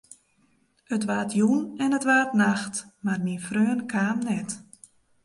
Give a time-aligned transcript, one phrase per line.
[0.95, 4.49] It waard jûn en it waard nacht, mar myn freon kaam net.